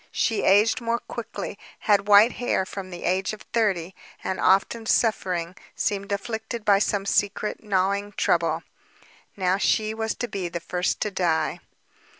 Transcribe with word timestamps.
She 0.11 0.41
aged 0.41 0.81
more 0.81 0.97
quickly, 0.97 1.59
had 1.81 2.07
white 2.07 2.31
hair 2.31 2.65
from 2.65 2.89
the 2.89 3.03
age 3.03 3.33
of 3.33 3.43
thirty, 3.53 3.93
and 4.23 4.39
often 4.39 4.87
suffering, 4.87 5.53
seemed 5.75 6.11
afflicted 6.11 6.65
by 6.65 6.79
some 6.79 7.05
secret, 7.05 7.61
gnawing 7.63 8.13
trouble. 8.13 8.63
Now 9.37 9.59
she 9.59 9.93
was 9.93 10.15
to 10.15 10.27
be 10.27 10.49
the 10.49 10.59
first 10.59 11.01
to 11.01 11.11
die. 11.11 11.59